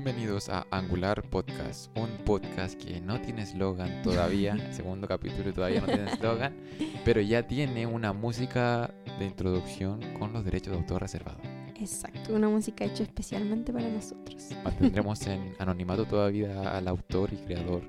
[0.00, 5.80] Bienvenidos a Angular Podcast, un podcast que no tiene eslogan todavía, el segundo capítulo todavía
[5.80, 6.56] no tiene eslogan,
[7.04, 11.40] pero ya tiene una música de introducción con los derechos de autor reservados.
[11.80, 14.50] Exacto, una música hecha especialmente para nosotros.
[14.62, 17.82] Mantendremos en anonimato todavía al autor y creador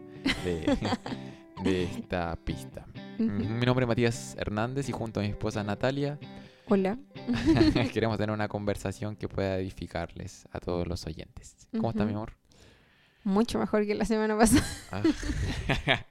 [0.44, 0.78] de,
[1.64, 2.88] de esta pista.
[3.20, 6.18] Mi nombre es Matías Hernández y junto a mi esposa Natalia
[6.72, 7.00] Hola.
[7.94, 11.68] queremos tener una conversación que pueda edificarles a todos los oyentes.
[11.72, 12.34] ¿Cómo está mi amor?
[13.24, 14.64] Mucho mejor que la semana pasada.
[14.92, 15.04] Ah.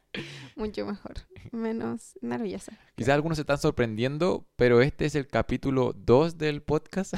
[0.57, 1.15] Mucho mejor.
[1.53, 2.73] Menos nerviosa.
[2.97, 7.15] Quizás algunos se están sorprendiendo, pero este es el capítulo 2 del podcast.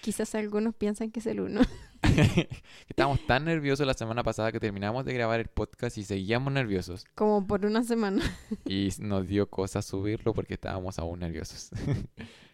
[0.00, 1.60] Quizás algunos piensan que es el 1.
[2.88, 7.06] Estábamos tan nerviosos la semana pasada que terminamos de grabar el podcast y seguíamos nerviosos.
[7.14, 8.22] Como por una semana.
[8.66, 11.70] Y nos dio cosa subirlo porque estábamos aún nerviosos.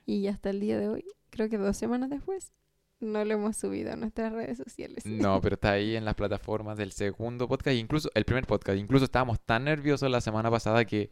[0.06, 2.52] Y hasta el día de hoy, creo que dos semanas después,
[3.00, 5.04] no lo hemos subido a nuestras redes sociales.
[5.04, 8.78] No, pero está ahí en las plataformas del segundo podcast, incluso el primer podcast.
[8.78, 11.10] Incluso estábamos tan nerviosos la semana pasada que,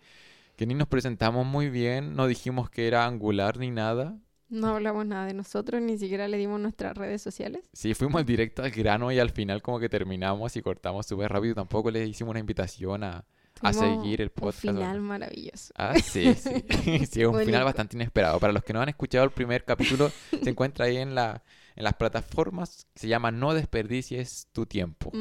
[0.56, 4.16] que ni nos presentamos muy bien, no dijimos que era angular ni nada.
[4.48, 7.68] No hablamos nada de nosotros, ni siquiera le dimos nuestras redes sociales.
[7.72, 11.56] Sí, fuimos directo al grano y al final como que terminamos y cortamos súper rápido.
[11.56, 13.24] Tampoco le hicimos una invitación a,
[13.62, 14.64] a seguir el podcast.
[14.64, 15.72] Un final maravilloso.
[15.77, 17.06] Ah, sí, sí.
[17.10, 18.38] sí, un final bastante inesperado.
[18.41, 20.11] Para los que no han escuchado el primer capítulo,
[20.42, 21.42] se encuentra ahí en, la,
[21.77, 22.86] en las plataformas.
[22.94, 25.12] Se llama No desperdicies tu tiempo.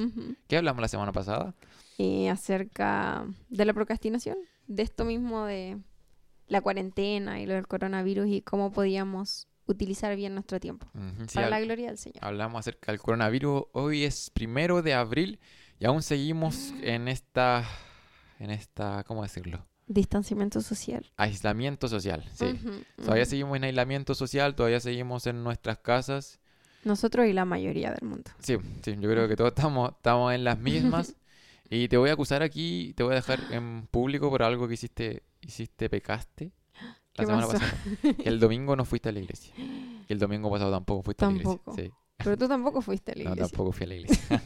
[0.48, 1.56] ¿Qué hablamos la semana pasada?
[1.98, 4.38] Y acerca de la procrastinación.
[4.68, 5.78] De esto mismo de
[6.48, 10.88] la cuarentena y lo del coronavirus y cómo podíamos utilizar bien nuestro tiempo.
[11.34, 12.20] para la gloria del Señor.
[12.22, 13.64] Hablamos acerca del coronavirus.
[13.74, 15.40] Hoy es primero de abril
[15.80, 17.66] y aún seguimos en esta
[18.44, 19.66] en esta, ¿cómo decirlo?
[19.88, 21.12] Distanciamiento social.
[21.18, 22.60] Aislamiento social, sí.
[22.98, 26.40] Todavía seguimos en aislamiento social, todavía seguimos en nuestras casas.
[26.84, 28.32] Nosotros y la mayoría del mundo.
[28.40, 31.16] Sí, sí, yo creo que todos estamos, estamos en las mismas.
[31.70, 34.76] y te voy a acusar aquí, te voy a dejar en público por algo que
[34.76, 36.52] hiciste, hiciste, pecaste
[37.16, 37.74] la semana pasada.
[38.26, 39.54] el domingo no fuiste a la iglesia.
[39.58, 41.62] Y el domingo pasado tampoco fuiste a la iglesia.
[41.76, 41.92] Sí.
[42.18, 43.44] Pero tú tampoco fuiste a la iglesia.
[43.44, 44.44] No, tampoco fui a la iglesia.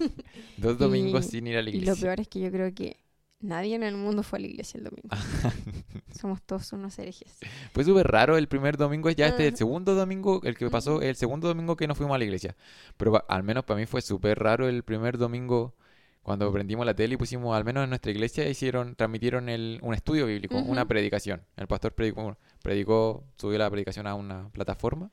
[0.57, 1.91] Dos domingos sin ir a la iglesia.
[1.91, 2.97] Y lo peor es que yo creo que
[3.39, 5.09] Nadie en el mundo fue a la iglesia el domingo.
[6.19, 7.37] Somos todos unos herejes.
[7.71, 11.15] Fue súper raro el primer domingo, ya este el segundo domingo, el que pasó, el
[11.15, 12.55] segundo domingo que no fuimos a la iglesia.
[12.97, 15.75] Pero al menos para mí fue súper raro el primer domingo
[16.23, 19.93] cuando prendimos la tele y pusimos, al menos en nuestra iglesia, hicieron, transmitieron el, un
[19.93, 21.43] estudio bíblico, una predicación.
[21.55, 25.09] El pastor predicó, predicó, subió la predicación a una plataforma.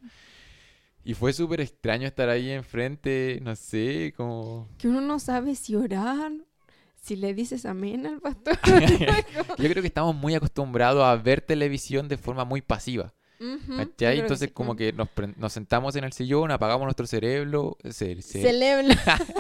[1.05, 4.69] Y fue súper extraño estar ahí enfrente, no sé, como...
[4.79, 6.33] Que uno no sabe si orar
[7.05, 8.59] si le dices amén al pastor.
[9.59, 13.13] Yo creo que estamos muy acostumbrados a ver televisión de forma muy pasiva.
[13.99, 18.95] Entonces como que nos, nos, sentamos en el sillón, apagamos nuestro cerebro, cerebro.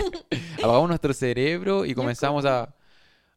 [0.58, 2.75] apagamos nuestro cerebro y comenzamos a,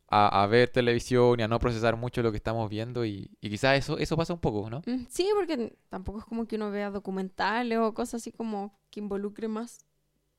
[0.10, 3.78] a, ver televisión y a no procesar mucho lo que estamos viendo y, y quizás
[3.78, 4.82] eso, eso pasa un poco, ¿no?
[4.86, 9.00] Mm, sí, porque tampoco es como que uno vea documentales o cosas así como que
[9.00, 9.86] involucre más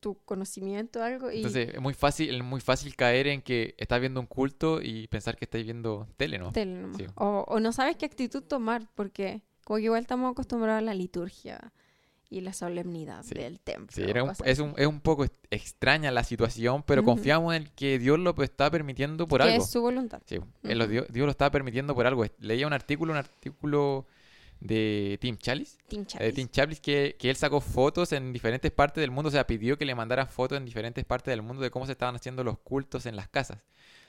[0.00, 1.30] tu conocimiento, algo.
[1.30, 1.38] Y...
[1.38, 5.06] Entonces, es muy fácil, es muy fácil caer en que estás viendo un culto y
[5.08, 6.52] pensar que estás viendo tele, ¿no?
[6.52, 6.86] Tele,
[7.16, 10.94] o, o, no sabes qué actitud tomar, porque como que igual estamos acostumbrados a la
[10.94, 11.72] liturgia
[12.30, 13.88] y la solemnidad del templo.
[13.90, 18.18] Sí, un, es, un, es un poco extraña la situación, pero confiamos en que Dios
[18.18, 19.56] lo está permitiendo por algo.
[19.56, 20.20] es su voluntad.
[20.26, 22.24] Sí, Dios, Dios, lo está permitiendo por algo.
[22.38, 24.06] Leía un artículo, un artículo
[24.60, 25.78] de Tim Chalice.
[25.88, 26.80] Tim eh, Chalice.
[26.80, 29.94] que, que, él sacó fotos en diferentes partes del mundo, o sea, pidió que le
[29.94, 33.16] mandara fotos en diferentes partes del mundo de cómo se estaban haciendo los cultos en
[33.16, 33.58] las casas.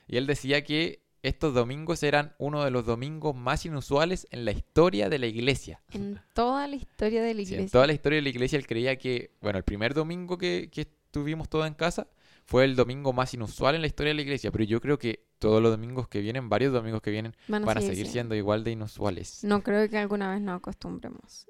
[0.08, 4.52] Y él decía que estos domingos eran uno de los domingos más inusuales en la
[4.52, 5.82] historia de la iglesia.
[5.92, 7.60] En toda la historia de la iglesia.
[7.60, 10.70] en toda la historia de la iglesia él creía que, bueno, el primer domingo que,
[10.72, 12.08] que estuvimos todos en casa
[12.46, 15.29] fue el domingo más inusual en la historia de la iglesia, pero yo creo que
[15.40, 18.72] todos los domingos que vienen, varios domingos que vienen, van a, seguir, siendo igual de
[18.72, 19.44] inusuales.
[19.44, 21.48] No creo que alguna vez nos acostumbremos.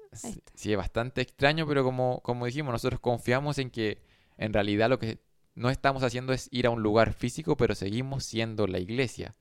[0.54, 4.02] sí, es bastante extraño, pero como, como dijimos, nosotros confiamos en que
[4.38, 5.18] en realidad lo que
[5.54, 9.34] no estamos haciendo es ir a un lugar físico, pero seguimos siendo la iglesia.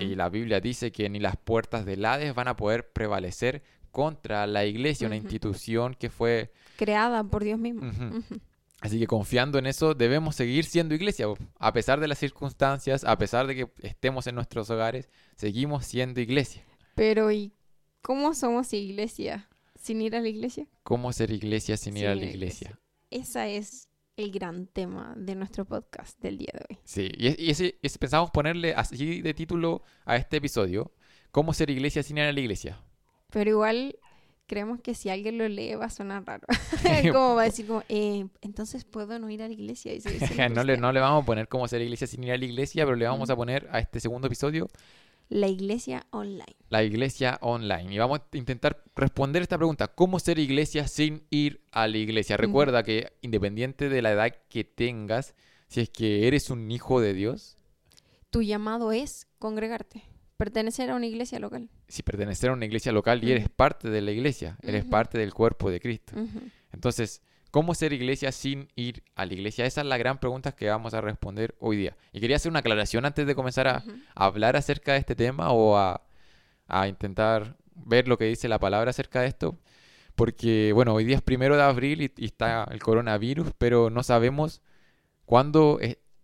[0.00, 4.46] Y la Biblia dice que ni las puertas del Hades van a poder prevalecer contra
[4.46, 7.90] la iglesia, una institución que fue creada por Dios mismo.
[8.80, 11.26] Así que confiando en eso, debemos seguir siendo iglesia.
[11.58, 16.20] A pesar de las circunstancias, a pesar de que estemos en nuestros hogares, seguimos siendo
[16.20, 16.64] iglesia.
[16.94, 17.52] Pero ¿y
[18.02, 20.66] cómo somos iglesia sin ir a la iglesia?
[20.84, 22.78] ¿Cómo ser iglesia sin, ir a la iglesia?
[23.10, 26.80] Ese es el gran tema de nuestro podcast del día de hoy.
[26.84, 30.92] Sí, y, ese, pensamos ponerle así de título a este episodio,
[31.30, 32.80] ¿Cómo ser iglesia sin ir a la iglesia?
[33.30, 33.98] Pero igual
[34.48, 36.46] creemos que si alguien lo lee va a sonar raro.
[37.12, 39.94] como va a decir como, eh, entonces puedo no ir a la iglesia.
[39.94, 40.00] Y
[40.52, 42.84] no, le, no le vamos a poner cómo hacer iglesia sin ir a la iglesia,
[42.84, 44.68] pero le vamos a poner a este segundo episodio
[45.28, 46.56] la iglesia online.
[46.70, 47.94] La iglesia online.
[47.94, 49.88] Y vamos a intentar responder esta pregunta.
[49.88, 52.38] ¿Cómo ser iglesia sin ir a la iglesia?
[52.38, 55.34] Recuerda que independiente de la edad que tengas,
[55.68, 57.58] si es que eres un hijo de Dios,
[58.30, 60.04] tu llamado es congregarte,
[60.38, 61.68] pertenecer a una iglesia local.
[61.88, 65.34] Si pertenecer a una iglesia local y eres parte de la iglesia, eres parte del
[65.34, 66.14] cuerpo de Cristo.
[66.72, 69.66] Entonces, ¿cómo ser iglesia sin ir a la iglesia?
[69.66, 71.96] Esa es la gran pregunta que vamos a responder hoy día.
[72.12, 75.76] Y quería hacer una aclaración antes de comenzar a, hablar acerca de este tema o
[75.76, 76.00] a,
[76.86, 79.58] intentar ver lo que dice la palabra acerca de esto.
[80.14, 84.04] Porque, bueno, hoy día es primero de abril y, y está el coronavirus, pero no
[84.04, 84.62] sabemos
[85.24, 85.80] cuándo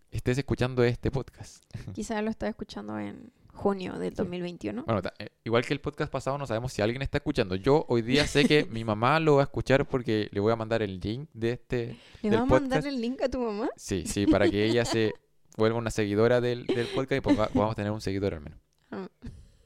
[0.09, 1.65] estés escuchando este podcast.
[1.93, 4.83] Quizás lo estás escuchando en junio del 2021.
[4.83, 7.55] Bueno, eh, igual que el podcast pasado, no sabemos si alguien está escuchando.
[7.55, 10.55] Yo hoy día sé que mi mamá lo va a escuchar porque le voy a
[10.55, 11.97] mandar el link de este.
[12.21, 13.69] ¿Le vas a mandar el link a tu mamá?
[13.75, 15.13] Sí, sí, para que ella se
[15.57, 18.59] vuelva una seguidora del, podcast y pues vamos a tener un seguidor al menos.
[18.91, 19.07] Ah.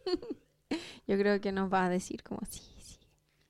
[1.07, 2.61] Yo creo que nos va a decir como así.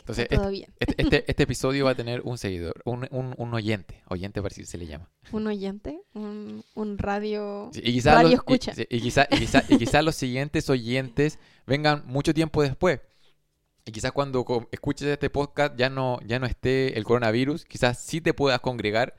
[0.10, 4.42] Entonces, este, este, este, episodio va a tener un seguidor, un, un, un oyente, oyente
[4.42, 5.08] para si se le llama.
[5.32, 6.02] ¿Un oyente?
[6.16, 8.74] ¿Un, un radio, y radio escucha?
[8.90, 13.02] Y, quizá, y, quizá, y quizá los siguientes oyentes vengan mucho tiempo después.
[13.86, 18.20] Y quizás cuando escuches este podcast ya no, ya no esté el coronavirus, quizás sí
[18.20, 19.16] te puedas congregar.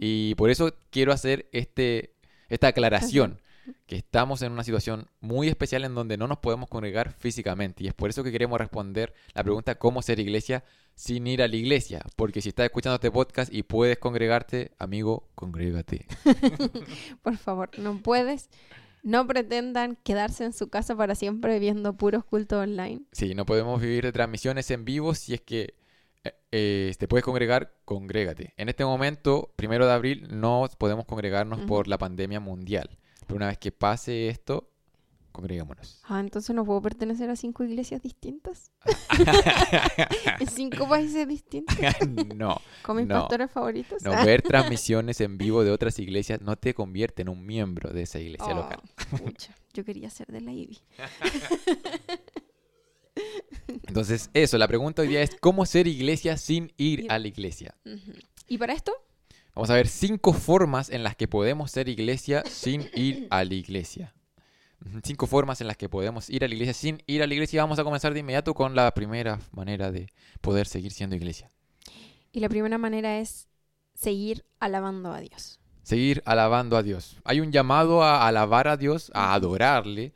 [0.00, 2.14] Y por eso quiero hacer este,
[2.48, 3.40] esta aclaración
[3.86, 7.84] que estamos en una situación muy especial en donde no nos podemos congregar físicamente.
[7.84, 10.64] Y es por eso que queremos responder la pregunta cómo ser iglesia
[10.94, 12.02] sin ir a la iglesia.
[12.16, 16.06] Porque si estás escuchando este podcast y puedes congregarte, amigo, congrégate.
[17.22, 18.48] por favor, no puedes.
[19.02, 23.02] No pretendan quedarse en su casa para siempre viendo puros cultos online.
[23.10, 25.74] Sí, no podemos vivir de transmisiones en vivo si es que
[26.24, 28.54] eh, eh, te puedes congregar, congrégate.
[28.56, 32.98] En este momento, primero de abril, no podemos congregarnos por la pandemia mundial.
[33.26, 34.72] Pero una vez que pase esto,
[35.32, 36.00] congreguémonos.
[36.04, 38.70] Ah, entonces no puedo pertenecer a cinco iglesias distintas.
[40.40, 41.76] ¿En cinco países distintos?
[42.36, 42.60] no.
[42.82, 44.02] ¿Con mis pastores favoritos?
[44.02, 48.02] No, ver transmisiones en vivo de otras iglesias no te convierte en un miembro de
[48.02, 48.80] esa iglesia local.
[49.10, 50.78] Pucha, yo quería ser de la IBI.
[53.86, 57.74] Entonces, eso, la pregunta hoy día es: ¿cómo ser iglesia sin ir a la iglesia?
[58.48, 58.92] ¿Y para esto?
[59.54, 63.52] Vamos a ver cinco formas en las que podemos ser iglesia sin ir a la
[63.52, 64.14] iglesia.
[65.04, 67.58] Cinco formas en las que podemos ir a la iglesia sin ir a la iglesia.
[67.58, 70.08] Y vamos a comenzar de inmediato con la primera manera de
[70.40, 71.50] poder seguir siendo iglesia.
[72.32, 73.46] Y la primera manera es
[73.94, 75.60] seguir alabando a Dios.
[75.82, 77.18] Seguir alabando a Dios.
[77.24, 80.14] Hay un llamado a alabar a Dios, a adorarle,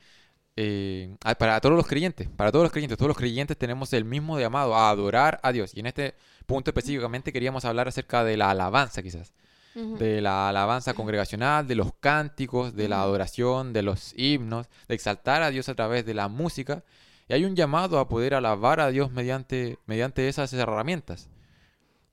[0.58, 4.40] eh, para todos los creyentes, para todos los creyentes, todos los creyentes tenemos el mismo
[4.40, 5.74] llamado a adorar a Dios.
[5.74, 6.14] Y en este
[6.46, 9.34] punto específicamente queríamos hablar acerca de la alabanza quizás,
[9.74, 15.42] de la alabanza congregacional, de los cánticos, de la adoración, de los himnos, de exaltar
[15.42, 16.82] a Dios a través de la música.
[17.28, 21.28] Y hay un llamado a poder alabar a Dios mediante, mediante esas herramientas.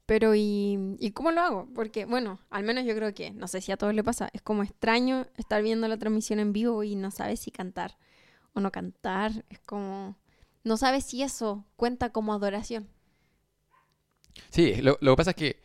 [0.06, 1.70] Pero ¿y, ¿y cómo lo hago?
[1.74, 4.42] Porque, bueno, al menos yo creo que, no sé si a todos le pasa, es
[4.42, 7.96] como extraño estar viendo la transmisión en vivo y no sabes si cantar
[8.54, 9.32] o no cantar.
[9.50, 10.18] Es como,
[10.64, 12.88] no sabes si eso cuenta como adoración.
[14.50, 15.62] Sí, lo, que pasa es que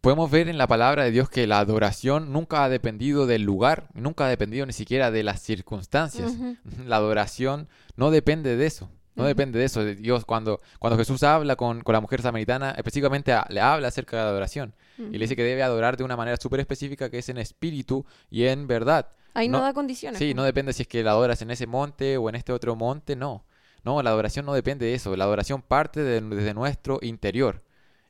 [0.00, 3.88] podemos ver en la palabra de Dios que la adoración nunca ha dependido del lugar,
[3.94, 6.32] nunca ha dependido ni siquiera de las circunstancias.
[6.86, 8.90] La adoración no depende de eso.
[9.14, 9.84] No depende de eso.
[9.84, 14.30] Dios, cuando, cuando Jesús habla con, la mujer samaritana, específicamente le habla acerca de la
[14.30, 14.74] adoración.
[14.98, 18.06] Y le dice que debe adorar de una manera súper específica, que es en espíritu
[18.30, 19.08] y en verdad.
[19.34, 20.18] Ahí no, da condiciones.
[20.18, 22.76] Sí, no depende si es que la adoras en ese monte o en este otro
[22.76, 23.44] monte, no.
[23.84, 25.16] No, la adoración no depende de eso.
[25.16, 27.62] La adoración parte de, desde nuestro interior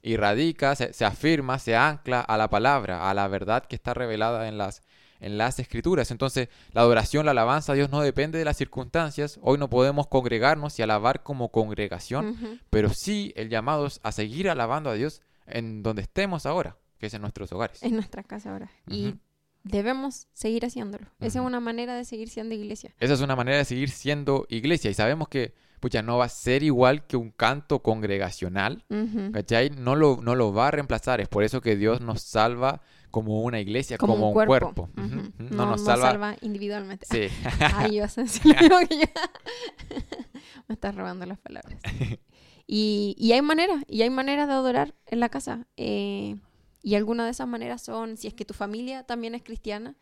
[0.02, 4.48] y radica, se, afirma, se ancla a la palabra, a la verdad que está revelada
[4.48, 4.82] en las,
[5.20, 6.10] en las escrituras.
[6.10, 9.38] Entonces, la adoración, la alabanza a Dios no depende de las circunstancias.
[9.42, 14.50] Hoy no podemos congregarnos y alabar como congregación, pero sí el llamado es a seguir
[14.50, 17.82] alabando a Dios en donde estemos ahora, que es en nuestros hogares.
[17.82, 18.70] En nuestra casa ahora.
[18.88, 19.14] Y
[19.64, 21.06] debemos seguir haciéndolo.
[21.20, 22.94] Esa es una manera de seguir siendo iglesia.
[22.98, 24.90] Esa es una manera de seguir siendo iglesia.
[24.90, 28.84] Y sabemos que, pucha, no va a ser igual que un canto congregacional.
[29.32, 29.70] ¿Cachai?
[29.70, 31.20] No lo, no lo va a reemplazar.
[31.20, 34.88] Es por eso que Dios nos salva como una iglesia, como, un cuerpo.
[34.96, 36.36] No, nos salva...
[36.40, 37.06] individualmente.
[37.08, 37.28] Sí.
[37.76, 38.04] Ay, yo
[38.88, 39.08] que
[40.68, 41.78] Me estás robando las palabras.
[42.66, 45.66] Y, y hay maneras, y hay maneras de adorar en la casa.
[45.76, 46.36] Eh,
[46.82, 49.96] y algunas de esas maneras son, si es que tu familia también es cristiana,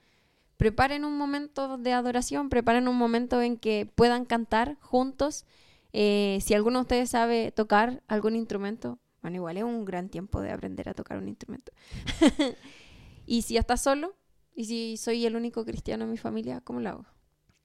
[0.57, 5.47] preparen un momento de adoración, preparen un momento en que puedan cantar juntos
[5.93, 10.41] Eh, si alguno de ustedes sabe tocar algún instrumento, bueno, igual es un gran tiempo
[10.41, 11.73] de aprender a tocar un instrumento.
[13.27, 14.15] y si estás solo,
[14.55, 17.07] y si soy el único cristiano en mi familia, ¿cómo lo hago?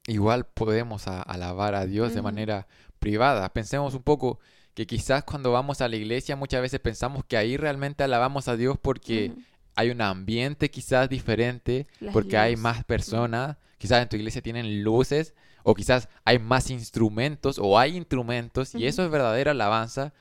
[0.07, 2.67] Igual podemos alabar a Dios de manera
[3.00, 3.51] privada.
[3.53, 4.39] Pensemos un poco
[4.75, 8.58] que quizás cuando vamos a la iglesia muchas veces pensamos que ahí realmente alabamos a
[8.58, 9.32] Dios porque
[9.74, 15.34] hay un ambiente quizás diferente, porque hay más personas, quizás en tu iglesia tienen luces,
[15.63, 20.13] o quizás hay más instrumentos, o hay instrumentos, y eso es verdadera alabanza,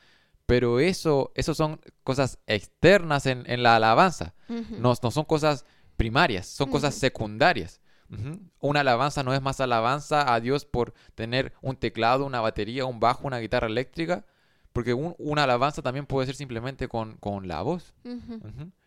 [0.47, 6.71] pero eso, eso son cosas externas en, la alabanza, no, no, son cosas primarias, son
[6.71, 7.81] cosas secundarias.
[8.61, 13.01] Una alabanza no es más alabanza a Dios por tener un teclado, una batería, un
[13.01, 14.25] bajo, una guitarra eléctrica,
[14.75, 17.95] porque una alabanza también puede ser simplemente con, la voz.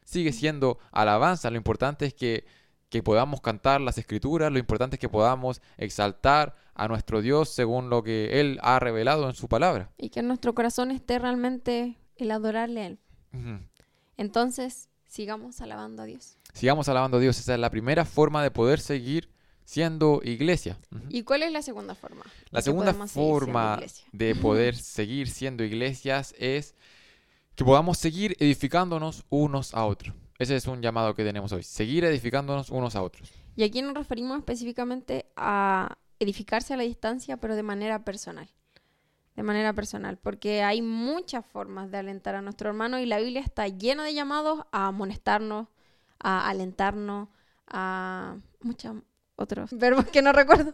[0.04, 2.46] Sigue siendo alabanza, lo importante es que,
[2.90, 7.90] que podamos cantar las escrituras, lo importante es que podamos exaltar a nuestro Dios según
[7.90, 9.90] lo que Él ha revelado en su palabra.
[9.98, 13.00] Y que en nuestro corazón esté realmente el adorarle a Él.
[14.18, 16.38] Entonces, sigamos alabando a Dios.
[16.52, 17.40] Sigamos alabando a Dios.
[17.40, 19.30] Esa es la primera forma de poder seguir
[19.68, 20.78] siendo iglesia.
[21.10, 22.24] ¿Y cuál es la segunda forma?
[22.52, 23.78] La segunda forma
[24.14, 26.74] de poder seguir siendo iglesias es
[27.54, 30.16] que podamos seguir edificándonos unos a otros.
[30.40, 33.30] Ese es un llamado que tenemos hoy, seguir edificándonos unos a otros.
[33.58, 38.50] Y aquí nos referimos específicamente a edificarse a la distancia, pero de manera personal.
[39.36, 43.42] De manera personal, porque hay muchas formas de alentar a nuestro hermano y la Biblia
[43.42, 45.68] está llena de llamados a amonestarnos,
[46.20, 47.28] a alentarnos,
[47.68, 48.96] a muchas
[49.38, 50.74] otros verbos que no recuerdo.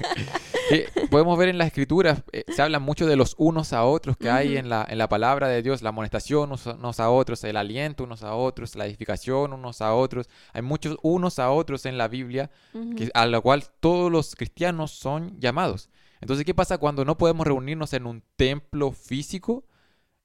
[1.10, 4.30] podemos ver en las escrituras, eh, se habla mucho de los unos a otros que
[4.30, 8.04] hay en la, en la palabra de Dios, la amonestación unos, a otros, el aliento
[8.04, 10.28] unos a otros, la edificación unos a otros.
[10.52, 12.50] Hay muchos unos a otros en la Biblia,
[12.96, 15.90] que, a lo cual todos los cristianos son llamados.
[16.20, 19.64] Entonces, ¿qué pasa cuando no podemos reunirnos en un templo físico?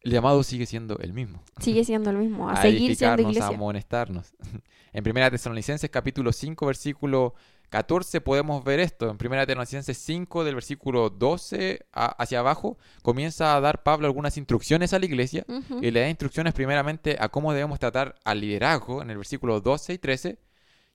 [0.04, 1.44] El llamado sigue siendo el mismo.
[1.60, 3.46] Sigue siendo el mismo, a, seguir siendo iglesia.
[3.46, 4.34] A amonestarnos.
[4.94, 7.34] En Primera Tesalonicenses capítulo 5 versículo
[7.70, 9.10] 14 podemos ver esto.
[9.10, 14.92] En Primera Tesalonicenses 5 del versículo 12 hacia abajo comienza a dar Pablo algunas instrucciones
[14.92, 15.46] a la iglesia
[15.82, 19.94] y le da instrucciones primeramente a cómo debemos tratar al liderazgo en el versículo 12
[19.94, 20.40] y 13.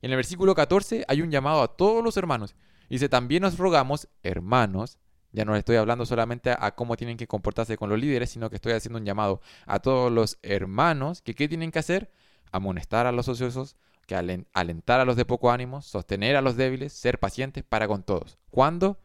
[0.02, 2.54] Y en el versículo 14 hay un llamado a todos los hermanos.
[2.90, 4.98] Dice, también nos rogamos, hermanos,
[5.36, 8.48] ya no le estoy hablando solamente a cómo tienen que comportarse con los líderes, sino
[8.48, 12.10] que estoy haciendo un llamado a todos los hermanos que qué tienen que hacer?
[12.52, 13.76] Amonestar a los ociosos,
[14.06, 18.02] que alentar a los de poco ánimo, sostener a los débiles, ser pacientes para con
[18.02, 18.38] todos.
[18.50, 18.98] ¿Cuándo?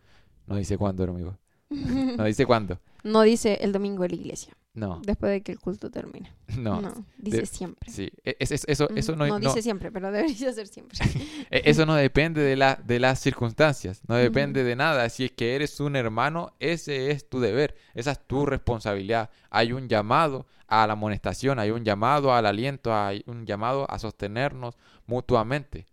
[0.48, 1.38] No dice cuándo, amigo.
[2.18, 2.80] No dice cuándo.
[3.04, 4.56] No dice el domingo de la iglesia.
[4.74, 5.02] No.
[5.04, 6.32] Después de que el culto termine.
[6.58, 7.06] No.
[7.18, 7.90] dice siempre.
[7.90, 10.98] Sí, e, eso, eso no, no, dice siempre, pero debería ser siempre.
[11.52, 15.10] E, eso no depende de, la, de las circunstancias, no depende de nada.
[15.10, 19.30] Si es que eres un hermano, ese es tu deber, esa es tu responsabilidad.
[19.50, 24.00] Hay un llamado a la amonestación, hay un llamado al aliento, hay un llamado a
[24.00, 25.86] sostenernos mutuamente.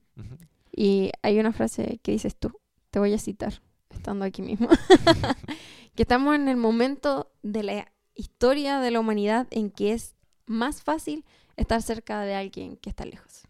[0.72, 2.52] Y hay una frase que dices tú,
[2.90, 4.68] te voy a citar, estando aquí mismo,
[5.96, 10.82] que estamos en el momento de la historia de la humanidad en que es más
[10.82, 11.24] fácil
[11.56, 13.44] estar cerca de alguien que está lejos.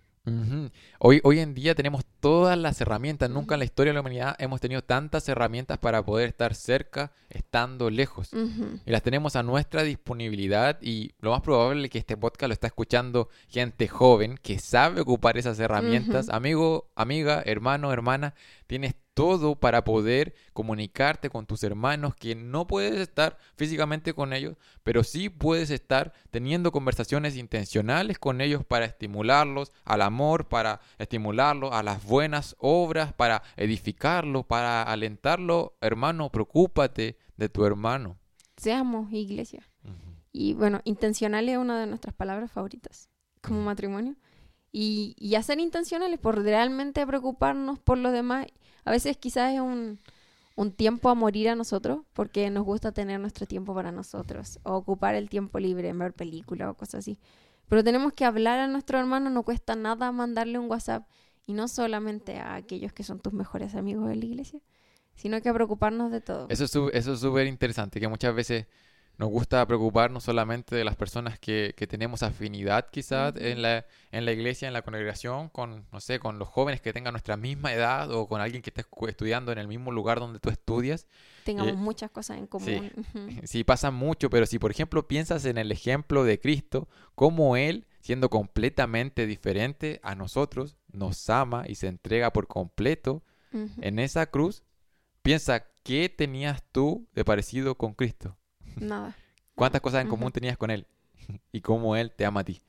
[0.98, 3.30] hoy, hoy en día tenemos todas las herramientas.
[3.30, 7.12] Nunca en la historia de la humanidad hemos tenido tantas herramientas para poder estar cerca
[7.30, 8.30] estando lejos.
[8.84, 12.52] Y las tenemos a nuestra disponibilidad y lo más probable es que este podcast lo
[12.52, 16.28] está escuchando gente joven que sabe ocupar esas herramientas.
[16.28, 18.34] Amigo, amiga, hermano, hermana,
[18.66, 24.56] tienes todo para poder comunicarte con tus hermanos que no puedes estar físicamente con ellos,
[24.84, 31.72] pero sí puedes estar teniendo conversaciones intencionales con ellos para estimularlos al amor, para estimularlos
[31.72, 35.76] a las buenas obras, para edificarlos, para alentarlo.
[35.80, 38.18] Hermano, preocúpate de tu hermano.
[38.56, 39.68] Seamos iglesia.
[40.30, 43.08] Y bueno, intencional es una de nuestras palabras favoritas
[43.42, 44.14] como matrimonio.
[44.70, 48.46] Y, y hacer intencionales por realmente preocuparnos por los demás
[48.88, 49.98] a veces quizás es un,
[50.76, 55.14] tiempo a morir a nosotros porque nos gusta tener nuestro tiempo para nosotros o ocupar
[55.14, 57.18] el tiempo libre en ver películas o cosas así.
[57.68, 61.06] Pero tenemos que hablar a nuestro hermano, no cuesta nada mandarle un WhatsApp
[61.46, 64.60] y no solamente a aquellos que son tus mejores amigos de la iglesia,
[65.14, 66.46] sino que a preocuparnos de todo.
[66.48, 68.66] Eso es súper interesante, que muchas veces
[69.18, 74.24] nos gusta preocuparnos solamente de las personas que, que tenemos afinidad quizás en, la, en
[74.24, 77.72] la iglesia, en la congregación, con, no sé, con los jóvenes que tengan nuestra misma
[77.72, 81.08] edad o con alguien que esté estudiando en el mismo lugar donde tú estudias.
[81.44, 82.90] Tengamos eh, muchas cosas en común.
[83.12, 87.56] Sí, sí, pasa mucho, pero si por ejemplo piensas en el ejemplo de Cristo, cómo
[87.56, 94.26] Él, siendo completamente diferente a nosotros, nos ama y se entrega por completo en esa
[94.26, 94.62] cruz,
[95.22, 98.36] piensa ¿qué tenías tú de parecido con Cristo?
[98.76, 99.16] Nada.
[99.54, 100.86] ¿Cuántas cosas en común tenías con Él?
[101.52, 102.60] y cómo Él te ama a ti.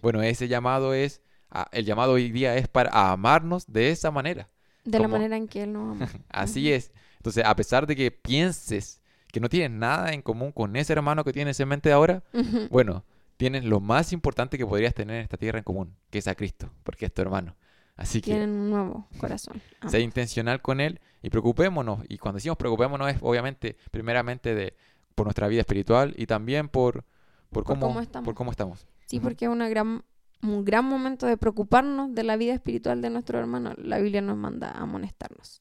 [0.00, 1.22] Bueno, ese llamado es,
[1.70, 4.48] el llamado hoy día es para amarnos de esa manera.
[4.84, 6.08] De la manera en que Él nos ama.
[6.28, 6.92] Así es.
[7.18, 11.22] Entonces, a pesar de que pienses que no tienes nada en común con ese hermano
[11.22, 12.24] que tienes en mente ahora,
[12.70, 13.04] bueno,
[13.36, 16.34] tienes lo más importante que podrías tener en esta tierra en común, que es a
[16.34, 17.54] Cristo, porque es tu hermano.
[17.96, 18.32] Así que...
[18.32, 19.60] Tienen un nuevo corazón.
[19.88, 22.00] Sé intencional con Él y preocupémonos.
[22.08, 24.74] Y cuando decimos preocupémonos es obviamente, primeramente, de,
[25.20, 27.04] por nuestra vida espiritual y también por,
[27.50, 28.24] por, cómo, estamos.
[28.24, 28.86] por cómo estamos.
[29.04, 30.02] Sí, porque es una gran,
[30.42, 33.74] un gran momento de preocuparnos de la vida espiritual de nuestro hermano.
[33.76, 35.60] La Biblia nos manda a amonestarnos.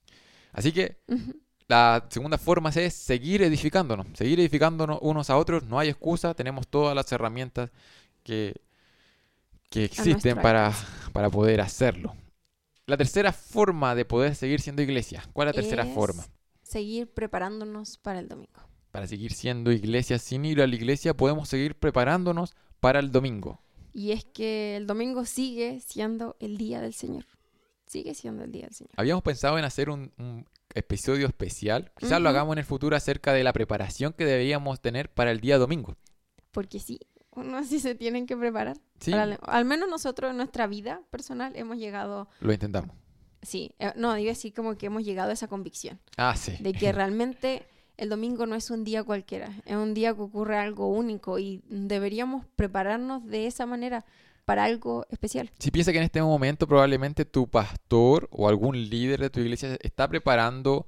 [0.53, 1.01] Así que
[1.67, 5.65] la segunda forma es seguir edificándonos, seguir edificándonos unos a otros.
[5.65, 7.69] No hay excusa, tenemos todas las herramientas
[8.23, 8.61] que,
[9.69, 10.71] que existen para,
[11.11, 12.15] para poder hacerlo.
[12.85, 15.21] La tercera forma de poder seguir siendo iglesia.
[15.33, 16.23] ¿Cuál es la tercera forma?
[16.63, 21.50] Seguir preparándonos para el domingo para seguir siendo iglesia sin ir a la iglesia, podemos
[21.50, 23.62] seguir preparándonos para el domingo.
[23.93, 27.25] Y es que el domingo sigue siendo el día del Señor.
[27.86, 28.93] Sigue siendo el día del Señor.
[28.98, 30.12] Habíamos pensado en hacer un,
[30.75, 31.91] episodio especial.
[31.98, 35.39] Quizás lo hagamos en el futuro acerca de la preparación que deberíamos tener para el
[35.39, 35.98] día domingo.
[36.51, 37.00] Porque sí,
[37.31, 38.77] uno así se tienen que preparar.
[39.00, 39.12] Sí.
[39.13, 42.27] al menos nosotros en nuestra vida personal hemos llegado...
[42.41, 42.96] Lo intentamos.
[43.41, 46.00] Sí, eh, no, digo así como que hemos llegado a esa convicción.
[46.17, 46.58] Ah, sí.
[46.60, 47.65] De que realmente
[47.99, 51.61] el domingo no es un día cualquiera, es un día que ocurre algo único y
[51.67, 54.05] deberíamos prepararnos de esa manera
[54.45, 55.51] para algo especial.
[55.59, 59.77] Si piensa que en este momento probablemente tu pastor o algún líder de tu iglesia
[59.81, 60.87] está preparando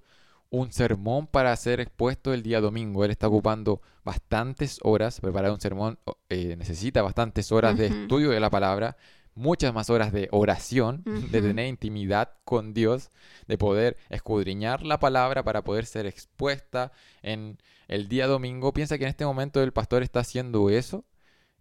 [0.50, 3.06] un sermón para ser expuesto el día domingo.
[3.06, 6.00] Él está ocupando bastantes horas, preparar un sermón
[6.30, 8.98] eh, necesita bastantes horas de estudio de la palabra,
[9.36, 13.10] muchas más horas de oración, de tener intimidad con Dios,
[13.48, 17.58] de poder escudriñar la palabra para poder ser expuesta en
[17.88, 18.74] el día domingo.
[18.74, 21.06] Piensa que en este momento el pastor está haciendo eso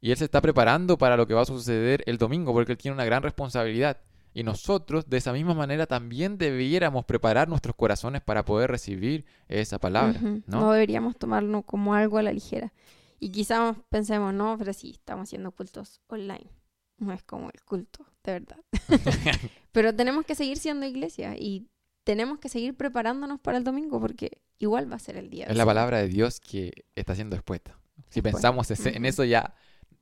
[0.00, 2.78] y él se está preparando para lo que va a suceder el domingo porque él
[2.78, 3.99] tiene una gran responsabilidad.
[4.33, 9.78] Y nosotros de esa misma manera también debiéramos preparar nuestros corazones para poder recibir esa
[9.80, 10.21] palabra.
[10.21, 10.43] ¿no?
[10.47, 12.73] no deberíamos tomarlo como algo a la ligera.
[13.19, 16.60] Y quizás pensemos, no, pero sí, estamos haciendo cultos online
[17.00, 18.58] no es como el culto, de verdad.
[19.73, 21.67] Pero tenemos que seguir siendo iglesia y
[22.04, 25.47] tenemos que seguir preparándonos para el domingo porque igual va a ser el día.
[25.47, 27.76] Es la palabra de Dios que está siendo expuesta.
[28.08, 29.54] Si pensamos en eso ya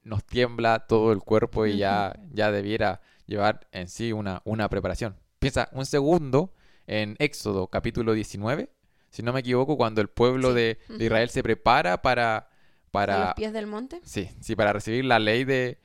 [0.03, 5.17] nos tiembla todo el cuerpo y ya, ya debiera llevar en sí una, una preparación.
[5.39, 6.55] Piensa un segundo
[6.87, 8.71] en Éxodo capítulo 19,
[9.11, 12.49] si no me equivoco, cuando el pueblo de, Israel se prepara para...
[12.91, 14.01] para ¿A los pies del monte?
[14.05, 15.79] Sí, sí, para recibir la ley de,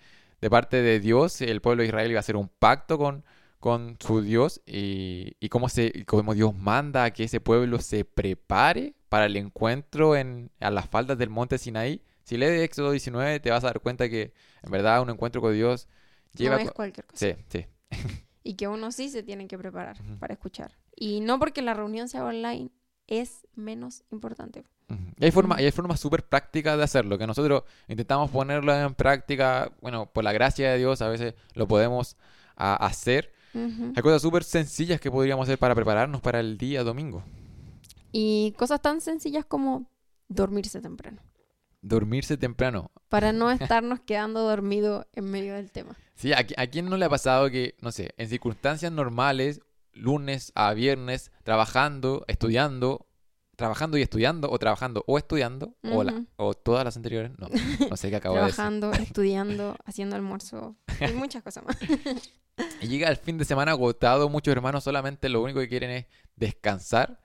[0.44, 3.24] de parte de Dios, el pueblo de Israel iba a hacer un pacto con,
[3.62, 8.04] con su Dios y, y cómo, se, cómo Dios manda a que ese pueblo se
[8.04, 12.02] prepare para el encuentro en, a las faldas del monte Sinaí.
[12.26, 15.54] Si lees Éxodo 19 te vas a dar cuenta que en verdad un encuentro con
[15.54, 15.88] Dios
[16.34, 16.58] lleva...
[16.58, 17.26] No es cualquier cosa.
[17.26, 17.66] Sí, sí.
[18.44, 20.78] y que uno sí se tiene que preparar para escuchar.
[20.94, 22.70] Y no porque la reunión sea online
[23.08, 24.64] es menos importante.
[25.18, 29.72] Y hay formas hay formas súper prácticas de hacerlo, que nosotros intentamos ponerlo en práctica,
[29.82, 32.18] bueno, por la gracia de Dios a veces lo podemos
[32.56, 33.34] hacer.
[33.56, 37.24] Hay cosas súper sencillas que podríamos hacer para prepararnos para el día domingo.
[38.12, 39.90] Y cosas tan sencillas como
[40.28, 41.22] dormirse temprano.
[41.82, 42.92] Dormirse temprano.
[43.10, 45.96] Para no estarnos quedando dormidos en medio del tema.
[46.16, 49.62] Sí, ¿a, ¿a quién no le ha pasado que, no sé, en circunstancias normales,
[49.94, 53.08] lunes a viernes, trabajando, estudiando,
[53.56, 56.04] trabajando y estudiando, o trabajando o estudiando, o,
[56.38, 57.48] o todas las anteriores, no,
[57.90, 58.56] no sé qué acabo de decir.
[58.56, 61.78] Trabajando, estudiando, haciendo almuerzo, y muchas cosas más.
[62.82, 66.06] y llega el fin de semana agotado, muchos hermanos solamente lo único que quieren es
[66.36, 67.20] descansar,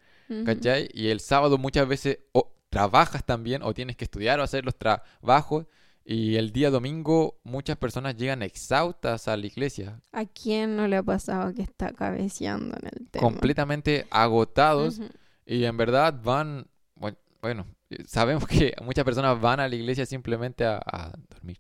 [0.45, 0.89] ¿cachai?
[0.93, 4.77] Y el sábado muchas veces o trabajas también, o tienes que estudiar o hacer los
[4.77, 5.67] trabajos,
[6.11, 10.01] y el día domingo muchas personas llegan exhaustas a la iglesia.
[10.13, 13.23] ¿A quién no le ha pasado que está cabeceando en el tema?
[13.23, 15.03] Completamente agotados.
[15.45, 17.67] Y en verdad van, bueno,
[18.07, 21.59] sabemos que muchas personas van a la iglesia simplemente a, dormir.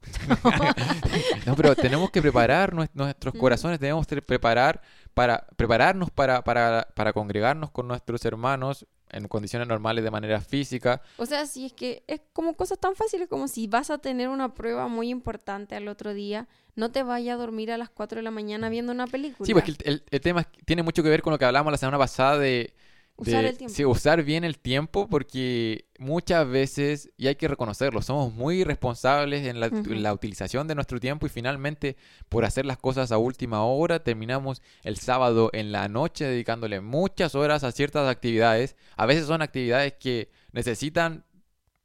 [1.46, 4.80] no, pero tenemos que preparar nuestros corazones, tenemos que preparar
[5.12, 11.02] para prepararnos para, para, para congregarnos con nuestros hermanos en condiciones normales de manera física.
[11.16, 14.28] O sea, si es que es como cosas tan fáciles como si vas a tener
[14.28, 18.18] una prueba muy importante al otro día, no te vayas a dormir a las 4
[18.18, 19.46] de la mañana viendo una película.
[19.46, 21.98] Sí, porque el, el, tema tiene mucho que ver con lo que hablamos la semana
[21.98, 22.74] pasada de
[23.20, 23.74] Usar el tiempo.
[23.74, 29.46] Sí, usar bien el tiempo porque muchas veces, y hay que reconocerlo, somos muy responsables
[29.46, 31.96] en la, utilización de nuestro tiempo y finalmente
[32.28, 37.34] por hacer las cosas a última hora terminamos el sábado en la noche dedicándole muchas
[37.34, 38.76] horas a ciertas actividades.
[38.96, 41.24] A veces son actividades que necesitan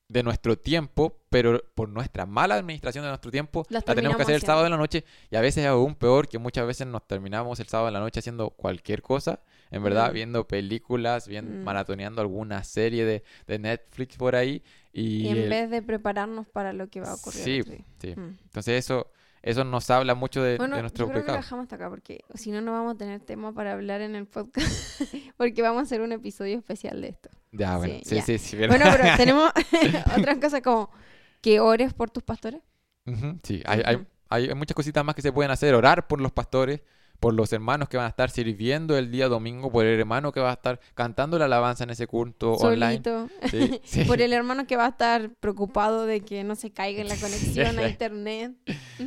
[0.08, 4.36] de nuestro tiempo, pero por nuestra mala administración de nuestro tiempo, la tenemos que hacer
[4.36, 7.06] el sábado en la noche y a veces es aún peor que muchas veces nos
[7.08, 9.42] terminamos el sábado en la noche haciendo cualquier cosa,
[9.76, 10.14] en verdad, mm.
[10.14, 11.64] viendo películas, bien, mm.
[11.64, 14.64] maratoneando alguna serie de, de, Netflix por ahí.
[14.94, 17.42] Y, en vez de prepararnos para lo que va a ocurrir.
[17.42, 17.64] Sí,
[18.00, 18.16] sí.
[18.16, 18.38] Mm.
[18.44, 19.12] Entonces eso
[19.46, 21.38] eso nos habla mucho de, bueno, nuestro yo creo pecado.
[21.38, 24.16] Que dejamos hasta acá porque si no no vamos a tener tema para hablar en
[24.16, 25.00] el podcast
[25.38, 27.30] porque vamos a hacer un episodio especial de esto.
[27.52, 29.52] Ya, bueno, sí, sí, sí, Bueno, pero tenemos
[30.18, 30.90] otras cosas como
[31.42, 32.62] que ores por tus pastores.
[33.44, 35.76] sí, hay, hay, hay muchas cositas más que se pueden hacer.
[35.76, 36.82] Orar por los pastores,
[37.20, 40.40] por los hermanos que van a estar sirviendo el día domingo, por el hermano que
[40.40, 43.02] va a estar cantando la alabanza en ese culto online.
[44.08, 47.16] por el hermano que va a estar preocupado de que no se caiga en la
[47.22, 48.54] conexión a internet.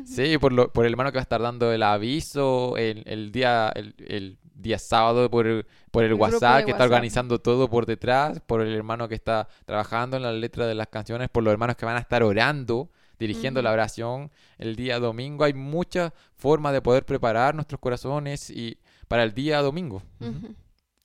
[0.05, 3.33] sí, por, lo, por el hermano que va a estar dando el aviso el, el
[3.33, 8.40] día el, día sábado por el, por el, WhatsApp que está organizando todo por detrás,
[8.40, 11.77] por el hermano que está trabajando en la letra de las canciones, por los hermanos
[11.77, 15.44] que van a estar orando dirigiendo la oración el día domingo.
[15.44, 18.78] Hay muchas formas de poder preparar nuestros corazones y
[19.09, 20.02] para el día domingo.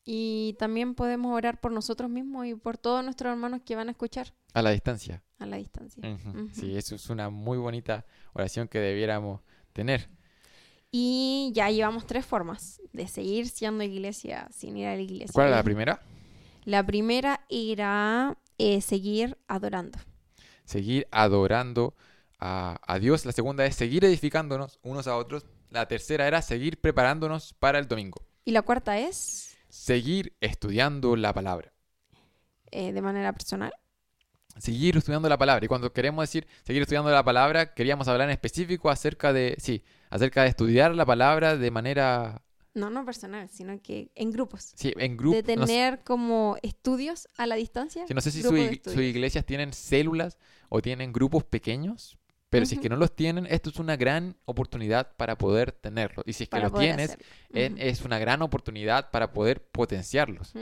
[0.06, 3.91] Y también podemos orar por nosotros mismos y por todos nuestros hermanos que van a
[3.91, 4.34] escuchar.
[4.54, 5.23] A la distancia.
[5.39, 6.04] A la distancia.
[6.52, 10.10] Sí, eso es una muy bonita oración que debiéramos tener.
[10.91, 15.34] Y ya llevamos tres formas de seguir siendo iglesia sin ir a la iglesia.
[15.34, 16.02] ¿Cuál es la primera?
[16.65, 19.97] La primera era eh, seguir adorando
[20.74, 21.96] seguir adorando
[22.40, 23.26] a, Dios.
[23.26, 25.46] La segunda es seguir edificándonos unos a otros.
[25.70, 28.22] La tercera era seguir preparándonos para el domingo.
[28.44, 29.56] ¿Y la cuarta es?
[29.70, 31.72] Seguir estudiando la palabra.
[32.72, 33.72] Eh, ¿De manera personal?
[34.58, 35.64] Seguir estudiando la palabra.
[35.64, 39.84] Y cuando queremos decir seguir estudiando la palabra, queríamos hablar en específico acerca de, sí,
[40.10, 42.42] acerca de estudiar la palabra de manera
[42.74, 44.74] no, no personal, sino que en grupos.
[44.76, 45.44] Sí, en grupos.
[45.44, 48.06] De tener como estudios a la distancia.
[48.08, 50.38] Sí, no sé si sus iglesias tienen células
[50.70, 52.18] o tienen grupos pequeños,
[52.50, 56.24] pero si es que no los tienen, esto es una gran oportunidad para poder tenerlos.
[56.28, 57.18] Y si es que los tienes,
[57.50, 60.54] es una gran oportunidad para poder potenciarlos.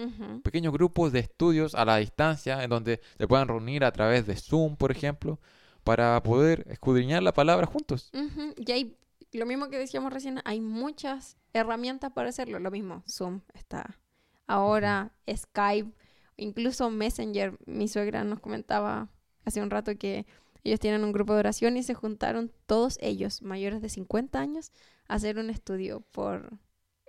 [0.42, 4.38] Pequeños grupos de estudios a la distancia, en donde se puedan reunir a través de
[4.38, 5.40] Zoom, por ejemplo,
[5.84, 8.10] para poder escudriñar la palabra juntos.
[8.56, 8.96] Y hay,
[9.34, 12.60] lo mismo que decíamos recién, hay muchas herramientas para hacerlo.
[12.60, 14.00] Lo mismo, Zoom está
[14.48, 15.92] ahora, Skype,
[16.38, 17.58] incluso Messenger.
[17.66, 19.10] Mi suegra nos comentaba
[19.46, 20.26] hace un rato que
[20.64, 24.72] ellos tienen un grupo de oración y se juntaron todos ellos, mayores de 50 años,
[25.08, 26.52] a hacer un estudio por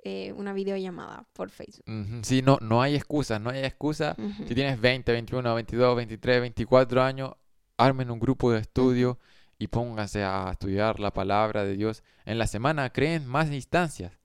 [0.05, 1.85] eh, una videollamada por Facebook.
[2.23, 4.17] Sí, no, no hay excusa, no hay excusa.
[4.49, 7.33] Si tienes 20, 21, 22, 23, 24 años,
[7.77, 9.19] armen un grupo de estudio
[9.63, 12.91] y pónganse a estudiar la palabra de Dios en la semana.
[12.91, 14.19] Creen más instancias.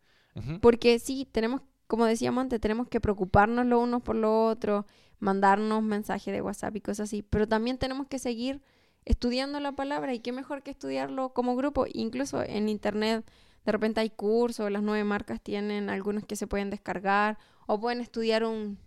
[0.62, 4.88] Porque sí, tenemos, como decíamos antes, tenemos que preocuparnos lo unos por lo otro,
[5.20, 8.64] mandarnos mensajes de WhatsApp y cosas así, pero también tenemos que seguir
[9.06, 13.24] estudiando la palabra y qué mejor que estudiarlo como grupo, incluso en internet.
[13.64, 18.02] De repente hay cursos, las nueve marcas tienen algunos que se pueden descargar o pueden
[18.02, 18.80] estudiar un,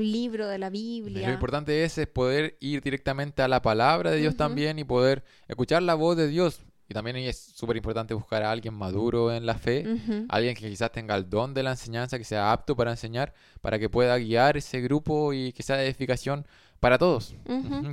[0.00, 1.28] libro de la Biblia.
[1.28, 5.82] Lo importante es, poder ir directamente a la palabra de Dios también y poder escuchar
[5.82, 6.60] la voz de Dios.
[6.88, 9.84] Y también es súper importante buscar a alguien maduro en la fe,
[10.28, 13.78] alguien que quizás tenga el don de la enseñanza, que sea apto para enseñar, para
[13.78, 16.46] que pueda guiar ese grupo y que sea de edificación
[16.80, 17.34] para todos.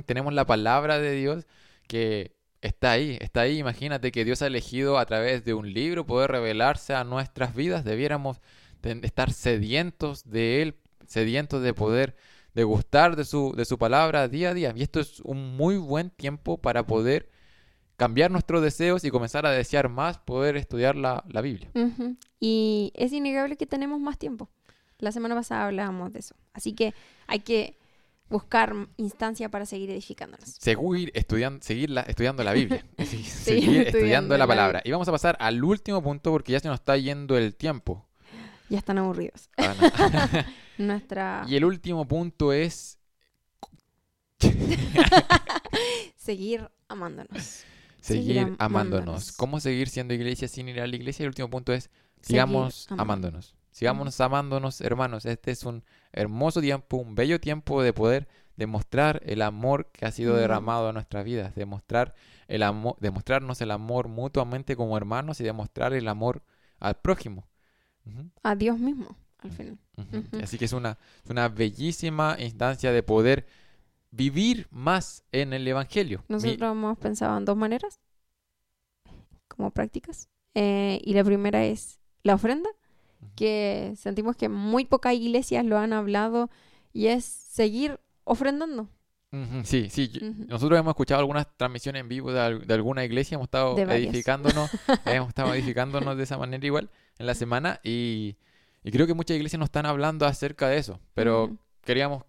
[0.06, 1.46] Tenemos la palabra de Dios
[1.86, 3.58] que está ahí, está ahí.
[3.58, 7.84] Imagínate que Dios ha elegido a través de un libro poder revelarse a nuestras vidas.
[7.84, 8.40] Debiéramos
[8.82, 10.76] estar sedientos de Él,
[11.10, 12.16] sedientos de poder
[12.54, 14.72] degustar de su, de su palabra día a día.
[14.76, 17.28] Y esto es un muy buen tiempo para poder
[17.96, 21.70] cambiar nuestros deseos y comenzar a desear más poder estudiar la, Biblia.
[22.38, 24.48] Y es innegable que tenemos más tiempo.
[24.98, 26.36] La semana pasada hablábamos de eso.
[26.52, 26.94] Así que
[27.26, 27.76] hay que
[28.28, 30.48] buscar instancia para seguir edificándonos.
[30.60, 32.86] Seguir, estudiando, seguir estudiando la Biblia.
[33.04, 34.80] seguir estudiando, la palabra.
[34.84, 38.06] Y vamos a pasar al último punto porque ya se nos está yendo el tiempo.
[38.70, 39.50] Ya están aburridos.
[39.58, 40.46] Ah,
[40.78, 41.44] Nuestra...
[41.46, 42.98] Y el último punto es...
[46.16, 47.66] seguir amándonos
[48.00, 49.32] seguir amándonos.
[49.32, 51.22] ¿Cómo seguir siendo iglesia sin ir a la iglesia?
[51.22, 53.54] Y el último punto es, sigamos amándonos.
[53.70, 55.26] Sigamos amándonos, hermanos.
[55.26, 60.10] Este es un hermoso tiempo, un bello tiempo de poder demostrar el amor que ha
[60.10, 62.14] sido derramado en nuestras vidas, demostrar
[62.48, 66.42] el amor, demostrarnos el amor mutuamente como hermanos y demostrar el amor
[66.78, 67.46] al prójimo.
[68.42, 69.16] A Dios mismo.
[69.38, 69.78] al final.
[70.42, 73.46] Así que es una, una bellísima instancia de poder
[74.10, 76.24] vivir más en el Evangelio.
[76.28, 78.00] Nosotros hemos pensado en dos maneras
[79.48, 80.28] como prácticas.
[80.54, 82.70] Eh, y la primera es la ofrenda,
[83.36, 86.50] que sentimos que muy pocas iglesias lo han hablado
[86.92, 88.88] y es seguir ofrendando.
[89.62, 90.10] Sí, sí.
[90.48, 94.70] Nosotros hemos escuchado algunas transmisiones en vivo de, alguna iglesia, hemos estado edificándonos,
[95.06, 98.36] hemos estado edificándonos de esa manera igual en la semana y,
[98.82, 102.24] creo que muchas iglesias nos están hablando acerca de eso, pero queríamos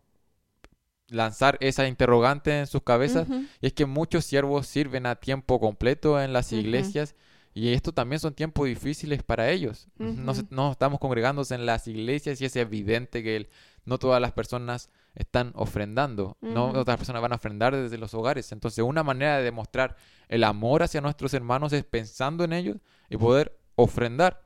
[1.08, 3.28] lanzar esa interrogante en sus cabezas
[3.62, 7.16] y es que muchos siervos sirven a tiempo completo en las iglesias
[7.54, 9.88] y esto también son tiempos difíciles para ellos.
[9.98, 13.50] no, estamos congregándose en las iglesias y es evidente que
[13.86, 18.52] no todas las personas están ofrendando, no otras personas van a ofrendar desde los hogares.
[18.52, 19.96] Entonces, una manera de demostrar
[20.30, 22.78] el amor hacia nuestros hermanos es pensando en ellos
[23.10, 24.42] y poder ofrendar.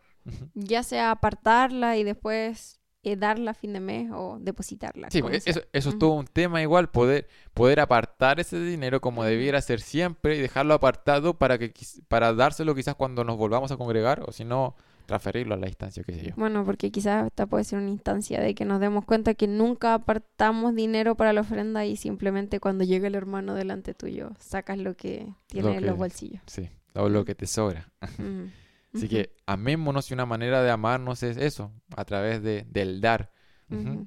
[0.55, 5.11] Ya sea apartarla y después eh, darla a fin de mes o depositarla.
[5.11, 9.61] Sí, eso, eso es todo un tema igual, poder, poder apartar ese dinero como debiera
[9.61, 11.71] ser siempre y dejarlo apartado para, que,
[12.07, 14.75] para dárselo quizás cuando nos volvamos a congregar o si no,
[15.05, 16.33] transferirlo a la instancia que sé yo.
[16.35, 19.93] Bueno, porque quizás esta puede ser una instancia de que nos demos cuenta que nunca
[19.93, 24.95] apartamos dinero para la ofrenda y simplemente cuando llega el hermano delante tuyo sacas lo
[24.95, 26.41] que tiene en los bolsillos.
[26.47, 27.91] Sí, o lo que te sobra.
[28.95, 33.31] Así que amémonos y una manera de amarnos es eso, a través de, del dar.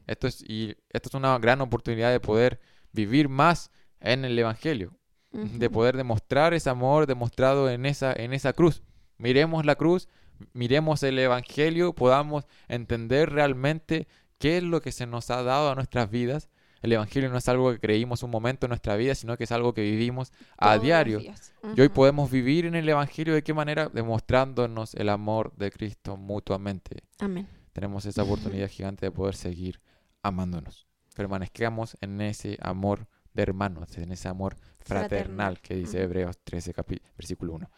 [0.06, 2.60] Esto es, y esto es una gran oportunidad de poder
[2.92, 4.96] vivir más en el Evangelio,
[5.32, 8.82] de poder demostrar ese amor demostrado en esa, en esa cruz.
[9.18, 10.08] Miremos la cruz,
[10.52, 15.74] miremos el Evangelio, podamos entender realmente qué es lo que se nos ha dado a
[15.74, 16.48] nuestras vidas
[16.82, 19.52] el Evangelio no es algo que creímos un momento en nuestra vida, sino que es
[19.52, 21.20] algo que vivimos a diario.
[21.74, 23.88] Y hoy podemos vivir en el Evangelio de qué manera?
[23.88, 27.02] Demostrándonos el amor de Cristo mutuamente.
[27.18, 27.48] Amén.
[27.72, 29.80] Tenemos esa oportunidad gigante de poder seguir
[30.22, 30.86] amándonos.
[31.14, 34.56] Permanezcamos en ese amor de hermanos, en ese amor
[34.88, 36.74] fraternal, que dice Hebreos 13,
[37.16, 37.70] versículo 1.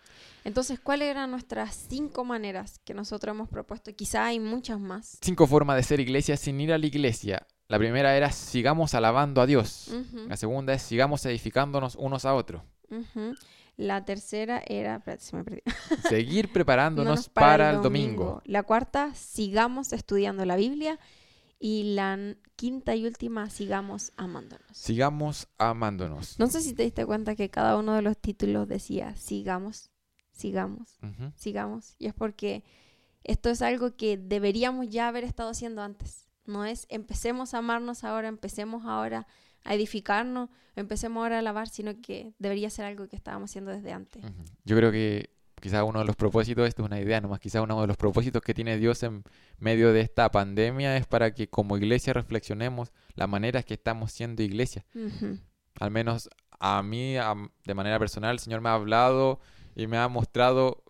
[0.44, 3.94] Entonces, ¿cuáles eran nuestras cinco maneras que nosotros hemos propuesto?
[3.94, 5.18] Quizá hay muchas más.
[5.20, 7.46] Cinco formas de ser iglesia sin ir a la iglesia.
[7.68, 9.92] La primera era sigamos alabando a Dios.
[10.28, 12.62] La segunda es sigamos edificándonos unos a otros.
[13.76, 15.62] La tercera era, se me perdí.
[16.08, 18.42] seguir preparándonos para, el domingo.
[18.44, 20.98] La cuarta, sigamos estudiando la Biblia.
[21.62, 22.18] Y la
[22.56, 24.66] quinta y última, sigamos amándonos.
[24.72, 26.38] Sigamos amándonos.
[26.38, 29.90] No sé si te diste cuenta que cada uno de los títulos decía sigamos,
[30.32, 30.98] sigamos,
[31.36, 31.96] sigamos.
[31.98, 32.64] Y es porque
[33.24, 36.30] esto es algo que deberíamos ya haber estado haciendo antes.
[36.46, 39.26] No es empecemos a amarnos ahora, empecemos ahora
[39.62, 43.92] a edificarnos, empecemos ahora a alabar, sino que debería ser algo que estábamos haciendo desde
[43.92, 44.24] antes.
[44.64, 45.28] Yo creo que
[45.60, 48.42] quizás uno de los propósitos, esto es una idea nomás, quizás uno de los propósitos
[48.42, 49.22] que tiene Dios en
[49.58, 54.42] medio de esta pandemia es para que como iglesia reflexionemos la manera que estamos siendo
[54.42, 54.84] iglesia.
[55.78, 57.14] Al menos a mí,
[57.64, 59.40] de manera personal, el Señor me ha hablado
[59.76, 60.82] y me ha mostrado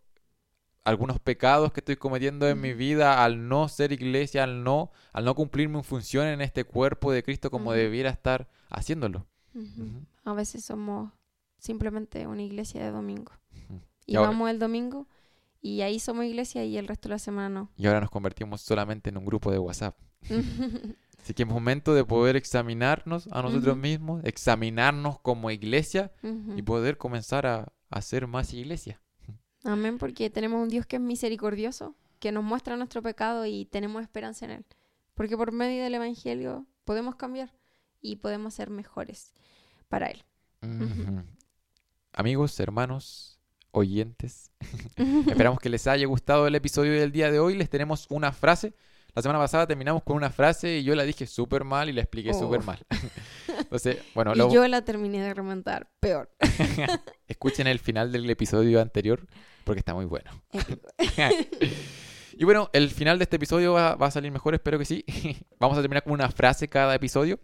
[0.85, 5.25] algunos pecados que estoy cometiendo en mi vida al no ser iglesia, al no, al
[5.25, 9.27] no cumplir mi función en este cuerpo de Cristo como debiera estar haciéndolo.
[10.25, 11.13] A veces somos
[11.59, 13.33] simplemente una iglesia de domingo.
[14.07, 15.07] Y, vamos el domingo
[15.63, 17.71] y ahí somos iglesia y el resto de la semana no.
[17.77, 19.97] Y ahora nos convertimos solamente en un grupo de WhatsApp.
[21.19, 26.13] Así que es momento de poder examinarnos a nosotros mismos, examinarnos como iglesia
[26.57, 29.03] y poder comenzar a, ser más iglesia.
[29.65, 34.01] Amén, porque tenemos un Dios que es misericordioso, que nos muestra nuestro pecado y tenemos
[34.01, 34.67] esperanza en Él.
[35.15, 37.53] Porque por medio del Evangelio podemos cambiar
[38.01, 39.35] y podemos ser mejores
[39.89, 40.25] para Él.
[42.13, 43.40] Amigos, hermanos,
[43.73, 44.51] oyentes,
[44.97, 47.57] esperamos que les haya gustado el episodio del día de hoy.
[47.57, 48.75] Les tenemos una frase.
[49.15, 52.03] La semana pasada terminamos con una frase y yo la dije súper mal y la
[52.03, 52.79] expliqué súper mal.
[53.59, 56.31] Entonces, bueno, y yo la terminé de remontar, peor.
[57.29, 59.27] Escuchen el final del episodio anterior
[59.65, 60.31] porque está muy bueno.
[62.33, 65.05] y bueno, el final de este episodio va, a salir mejor, espero que sí.
[65.59, 67.41] Vamos a terminar con una frase cada episodio.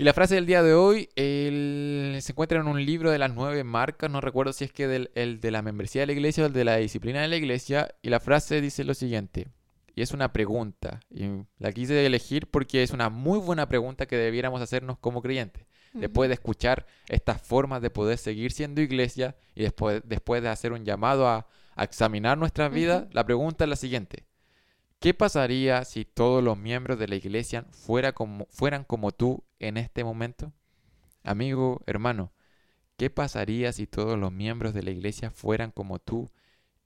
[0.00, 3.64] Y la frase del día de hoy se encuentra en un libro de las nueve
[3.64, 6.46] marcas, no recuerdo si es que del, el de la membresía de la iglesia o
[6.46, 9.48] el de la disciplina de la iglesia, y la frase dice lo siguiente,
[9.94, 11.26] y es una pregunta, y
[11.58, 16.30] la quise elegir porque es una muy buena pregunta que debiéramos hacernos como creyentes después
[16.30, 20.86] de escuchar estas formas de poder seguir siendo iglesia y después, después de hacer un
[20.86, 24.24] llamado a, examinar nuestra vida, la pregunta es la siguiente.
[24.98, 29.76] ¿Qué pasaría si todos los miembros de la iglesia fuera como, fueran como tú en
[29.76, 30.52] este momento?
[31.22, 32.32] Amigo, hermano,
[32.96, 36.30] ¿qué pasaría si todos los miembros de la iglesia fueran como tú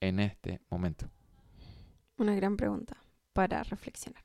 [0.01, 1.09] en este momento?
[2.19, 2.97] Una gran pregunta
[3.33, 4.23] para reflexionar.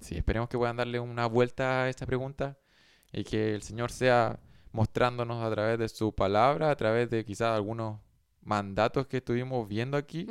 [0.00, 2.58] Sí, esperemos que puedan darle una vuelta a esta pregunta
[3.12, 4.40] y que el Señor sea
[4.72, 8.00] mostrándonos a través de su palabra, a través de quizás algunos
[8.40, 10.26] mandatos que estuvimos viendo aquí,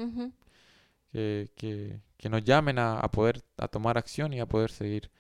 [1.12, 5.12] que, que, nos llamen a, a, poder a tomar acción y a poder seguir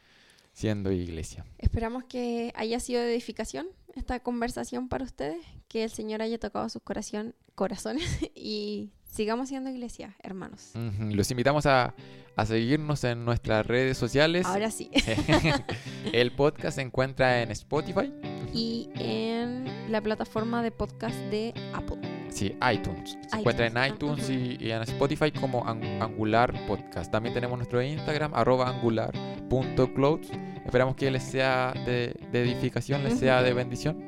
[0.53, 1.45] siendo iglesia.
[1.57, 5.37] Esperamos que haya sido de edificación esta conversación para ustedes,
[5.67, 10.71] que el Señor haya tocado sus corazón, corazones y sigamos siendo iglesia, hermanos.
[10.99, 11.93] Los invitamos a,
[12.35, 14.45] a, seguirnos en nuestras redes sociales.
[14.45, 14.89] Ahora sí.
[16.13, 18.11] el podcast se encuentra en Spotify.
[18.53, 22.10] Y en la plataforma de podcast de Apple.
[22.31, 23.17] Sí, iTunes.
[23.27, 27.11] Se encuentra en iTunes y, en Spotify como Angular Podcast.
[27.11, 30.29] También tenemos nuestro Instagram, arroba angular.clouds.
[30.65, 34.07] Esperamos que les sea de, edificación, les sea de bendición.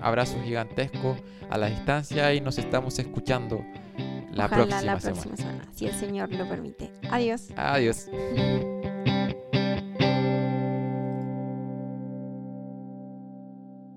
[0.00, 1.16] abrazo gigantesco
[1.48, 3.64] a la distancia y nos estamos escuchando
[4.30, 5.62] la, próxima, la próxima semana.
[5.72, 6.92] Si el Señor lo permite.
[7.10, 7.48] Adiós.
[7.56, 8.08] Adiós.